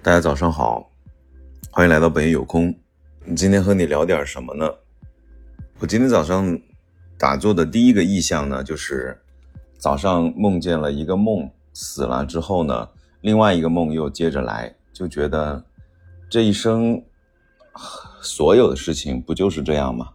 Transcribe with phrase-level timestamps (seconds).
[0.00, 0.92] 大家早上好，
[1.72, 2.72] 欢迎来到本夜有空。
[3.34, 4.64] 今天和你聊点什么呢？
[5.80, 6.56] 我今天早上
[7.18, 9.20] 打坐的第一个意象呢，就是
[9.76, 12.88] 早上梦见了一个梦，死了之后呢，
[13.22, 15.62] 另外一个梦又接着来，就觉得
[16.30, 17.02] 这一生
[18.22, 20.10] 所有的事情不就是这样吗？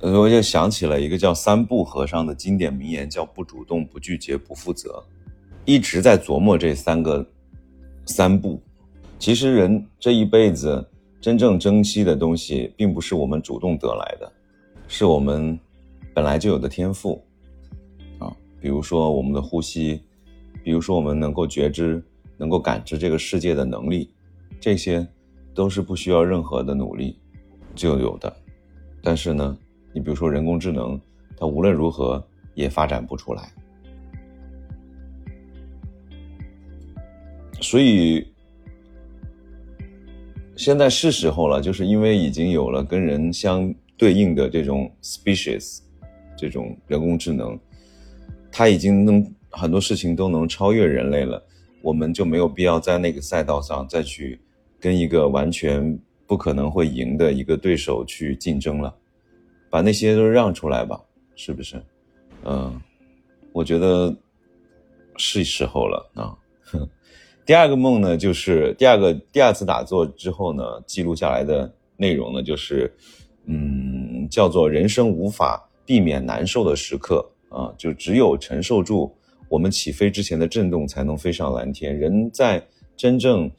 [0.00, 5.04] 呃，我就想起了一个叫三不和尚的经典名言，叫不主动、不拒绝、不负责。
[5.66, 7.24] 一直在琢磨这三个
[8.06, 8.58] 三不。
[9.18, 10.88] 其实人这一辈子
[11.20, 14.32] 真正珍惜的东西，并不是我们主动得来的，
[14.86, 15.58] 是我们
[16.14, 17.20] 本来就有的天赋
[18.20, 18.34] 啊。
[18.60, 20.00] 比如说我们的呼吸，
[20.62, 22.02] 比如说我们能够觉知、
[22.36, 24.08] 能够感知这个世界的能力，
[24.60, 25.06] 这些
[25.52, 27.18] 都是不需要任何的努力
[27.74, 28.34] 就有的。
[29.02, 29.58] 但是呢，
[29.92, 30.98] 你比如说人工智能，
[31.36, 33.52] 它无论如何也发展不出来。
[37.60, 38.24] 所以。
[40.58, 45.78] 现在是时候了，就是因为已经有了跟人相对应的这种 species，
[46.36, 47.56] 这种人工智能，
[48.50, 51.40] 它已经能很多事情都能超越人类了，
[51.80, 54.40] 我们就没有必要在那个赛道上再去
[54.80, 58.92] 跟一个完全不可能会赢的一个对手去竞争了，
[59.70, 61.00] 把那些都让出来吧，
[61.36, 61.80] 是不是？
[62.44, 62.82] 嗯，
[63.52, 64.12] 我觉得
[65.16, 66.36] 是时候了啊。
[67.48, 72.92] 第二个梦呢，就是第二个第二次打坐之后呢，记录下来的内容呢，就是，
[73.46, 79.10] 嗯，叫做人生无法避免难受的时刻啊，就只有承受住
[79.48, 81.98] 我们起飞之前的震动，才能飞上蓝天。
[81.98, 82.62] 人在
[82.98, 83.50] 真正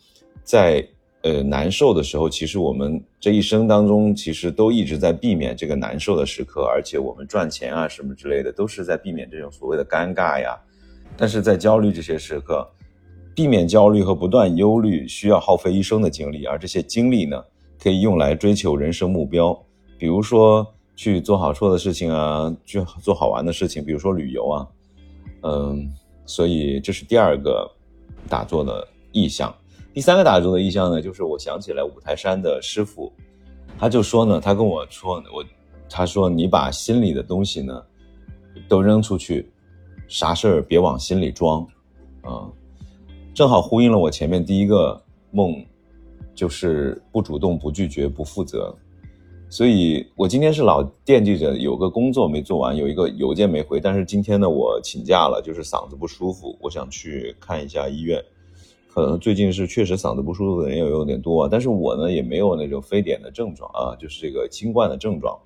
[0.43, 0.87] 在
[1.23, 10.55] 呃难受的时候，其实我们这一生当中，其实都一直在避免这个难受的时刻，而且我们赚钱啊什么之类的，都是在避免这种所谓的尴尬呀。
[11.17, 12.69] 但是在焦虑这些时刻。
[13.39, 17.41] 避免焦虑和不断忧虑需要耗费一生的精力，而这些精力呢，
[17.81, 19.57] 可以用来追求人生目标，
[19.97, 24.67] 比如说去做好错的事情啊，去做好玩的事情，比如说旅游啊，
[25.43, 25.89] 嗯，
[26.25, 27.65] 所以这是第二个
[28.27, 29.55] 打坐的意向。
[29.93, 33.09] 第三个打坐的意向呢，就是我想起来五台山的师傅，
[33.77, 35.45] 他就说呢，他跟我说，我
[35.89, 37.81] 他说你把心里的东西呢
[38.67, 39.49] 都扔出去，
[40.09, 41.65] 啥事儿别往心里装，
[42.23, 42.51] 啊。
[43.39, 45.01] 正好呼应了我前面第一个
[45.31, 45.63] 梦，
[46.35, 48.75] 就是不主动、不拒绝、不负责。
[49.49, 53.79] 所以我今天是老惦记着有个工作没做完，有一个邮件没回。
[53.79, 58.21] 但是今天呢，我请假了，就是嗓子不舒服，我想去看一下医院。
[58.89, 65.39] 可能最近是确实嗓子不舒服的人也有点多，但是我呢也没有那种非典的症状啊，就是这个新冠的症状。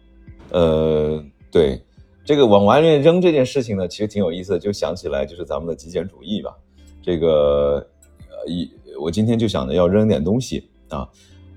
[0.49, 1.79] 呃，对，
[2.25, 6.57] 这个往外面扔这件事情呢，其实挺有意思的，就想起来就是咱们的极简主义吧。
[7.03, 7.85] 这个，
[8.29, 11.07] 呃，一我今天就想着要扔点东西啊，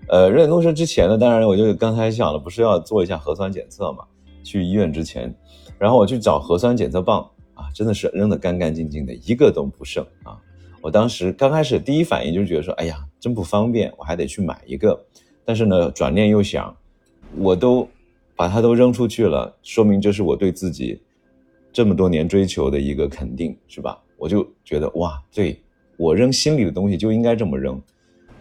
[0.08, 4.04] 呃，扔点东西之前呢，当然我就刚才想了，不是要做一下核酸检测嘛？
[4.42, 5.34] 去医院之前，
[5.78, 7.20] 然后我去找核酸检测棒
[7.54, 10.38] 啊，真的是扔的干干净净的，一个都不剩啊！
[10.82, 15.04] 我当时刚开始第一反应就是觉得说，哎呀，真不方便，我还得去买一个。
[15.44, 16.76] 但是呢，转念又想，
[17.36, 17.88] 我都
[18.36, 21.00] 把它都扔出去了，说明这是我对自己
[21.72, 23.98] 这么多年追求的一个肯定，是吧？
[24.16, 25.60] 我就觉得哇，对
[25.96, 27.80] 我扔心里的东西就应该这么扔。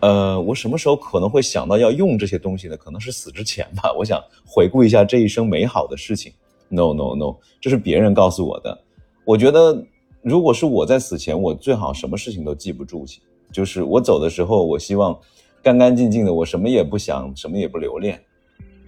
[0.01, 2.77] 呃，我什么时候可能会想到要用这些东西呢？
[2.77, 3.93] 可能是死之前吧。
[3.97, 6.31] 我想回顾一下这一生美好的事情。
[6.69, 8.77] No No No，这是别人告诉我的。
[9.23, 9.83] 我觉得
[10.21, 13.21] 如果是我在死前，我最好什么事情都记不住去。
[13.51, 15.17] 就是我走的时候，我希望
[15.63, 18.21] 干干净净的，我什么也不想，什么也不留恋。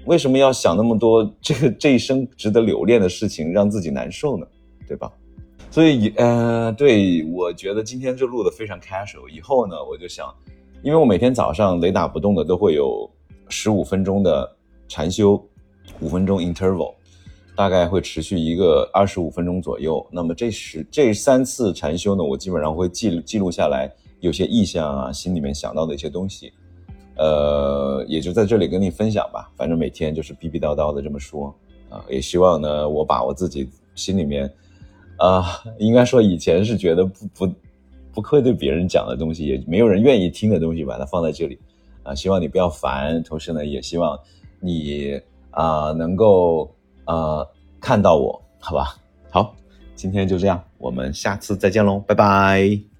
[0.05, 4.45] 为什么要想那么多这个这一生值得留恋的事情，让自己难受呢？
[4.87, 5.11] 对吧？
[5.77, 9.29] 所以，呃，对我觉得今天就录的非常 casual。
[9.29, 10.33] 以后呢，我就想，
[10.81, 13.07] 因为我每天早上雷打不动的都会有
[13.47, 15.39] 十五分钟的禅修，
[15.99, 16.95] 五分钟 interval，
[17.55, 20.03] 大概会持续一个二十五分钟左右。
[20.09, 23.87] 那么这十这三次禅修呢，我基本上会记录记录下来，
[24.19, 26.51] 有些意象啊，心里面想到的一些东西，
[27.17, 29.51] 呃，也就在这里跟你分享吧。
[29.55, 31.53] 反正每天就是逼逼叨叨的这么说
[31.87, 34.51] 啊，也希望呢，我把我自己心里面。
[35.17, 37.53] 啊，应该说以前是觉得不不
[38.13, 41.59] 不会对别人讲的东西，也没有人愿意听的东西，把它放在这里，
[42.03, 44.17] 啊，希望你不要烦，同时呢，也希望
[44.59, 45.19] 你
[45.51, 46.69] 啊能够
[47.05, 47.47] 呃
[47.79, 48.95] 看到我，好吧？
[49.29, 49.55] 好，
[49.95, 52.96] 今天就这样，我们下次再见喽，拜拜。